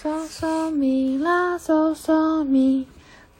[0.00, 2.86] 嗦嗦咪啦嗦嗦咪，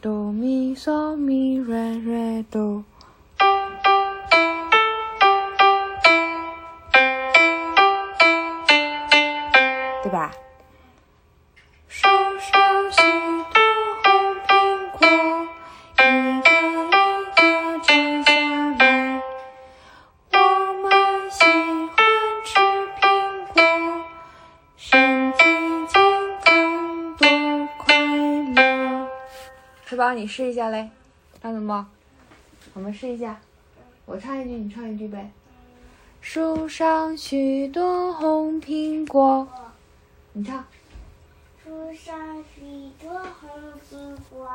[0.01, 2.83] 哆咪嗦咪瑞瑞哆。
[10.03, 10.33] 对吧？
[29.89, 30.13] 是吧？
[30.13, 30.91] 你试一下嘞，
[31.41, 31.89] 看到吗？
[32.75, 33.41] 我们试一下，
[34.05, 35.31] 我唱一句，你唱一句呗。
[36.21, 39.49] 树上许多红苹果，
[40.35, 40.63] 你唱。
[41.65, 43.11] 树上许多
[43.41, 43.51] 红
[43.91, 44.47] 苹果，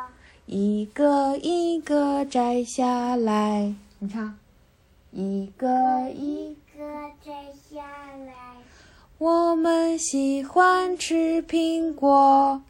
[0.46, 4.38] 一个一个摘下来，你唱。
[5.10, 7.32] 一个，一个摘
[7.72, 7.82] 下
[8.28, 8.34] 来。
[9.18, 12.62] 我们喜欢吃苹果。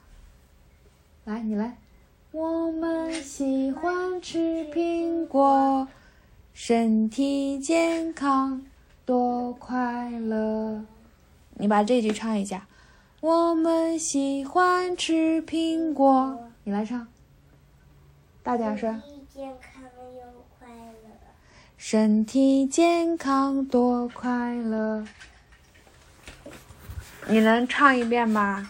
[1.25, 1.75] 来，你来。
[2.33, 5.87] 我们喜欢吃苹果，
[6.51, 8.65] 身体健康
[9.05, 10.83] 多快乐。
[11.53, 12.65] 你把这句唱一下。
[13.21, 17.07] 我们喜欢吃苹果，你来唱。
[18.41, 18.99] 大点声。
[18.99, 19.83] 身体健康
[20.15, 21.09] 又快乐。
[21.77, 25.05] 身体健康多快乐。
[27.27, 28.67] 你能唱一遍吗？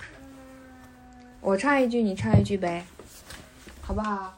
[1.39, 2.85] 我唱一句，你唱一句呗，
[3.85, 4.33] 好不好？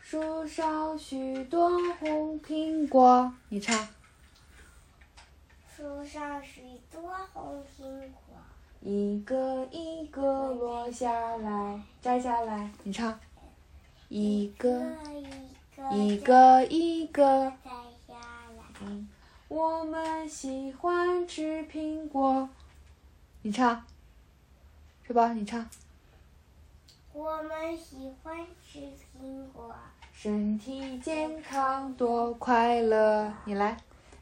[0.00, 1.68] 树上许多
[2.00, 3.86] 红苹果，你唱。
[5.76, 7.02] 树上许多
[7.34, 7.84] 红苹
[8.26, 8.34] 果，
[8.80, 10.22] 一个一个
[10.54, 13.20] 落下来，摘下来，你唱。
[14.08, 15.26] 一个一
[15.76, 17.70] 个一个一个，摘
[18.06, 18.14] 下
[18.56, 18.64] 来。
[18.80, 19.06] 嗯，
[19.48, 22.48] 我们喜欢吃苹果，
[23.42, 23.84] 你唱，
[25.06, 25.34] 是吧？
[25.34, 25.68] 你唱。
[27.22, 28.80] 我们喜欢吃
[29.16, 29.72] 苹果，
[30.12, 33.76] 身体健康多快乐，你来，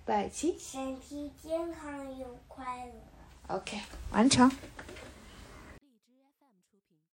[0.05, 3.57] 拜七身体健康又快乐。
[3.57, 3.81] ，OK，
[4.13, 4.53] 完成。